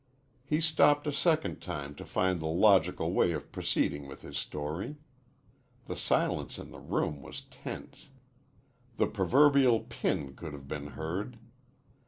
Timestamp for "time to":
1.61-2.05